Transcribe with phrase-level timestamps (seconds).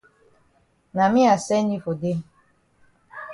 [0.95, 2.17] Na me I send yi for dey.